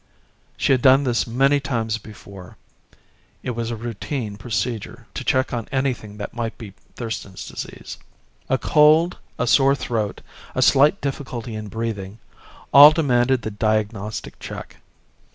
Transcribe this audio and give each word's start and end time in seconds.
She 0.57 0.71
had 0.71 0.81
done 0.81 1.03
this 1.03 1.27
many 1.27 1.59
times 1.59 1.99
before. 1.99 2.57
It 3.43 3.51
was 3.51 3.71
routine 3.71 4.35
procedure 4.35 5.05
to 5.13 5.23
check 5.23 5.53
on 5.53 5.67
anything 5.71 6.17
that 6.17 6.33
might 6.33 6.57
be 6.57 6.73
Thurston's 6.95 7.47
Disease. 7.47 7.99
A 8.49 8.57
cold, 8.57 9.19
a 9.37 9.45
sore 9.45 9.75
throat, 9.75 10.21
a 10.55 10.63
slight 10.63 10.99
difficulty 11.01 11.53
in 11.53 11.67
breathing 11.67 12.17
all 12.73 12.89
demanded 12.89 13.43
the 13.43 13.51
diagnostic 13.51 14.39
check. 14.39 14.77